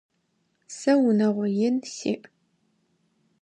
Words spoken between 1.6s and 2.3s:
ин сиӏ.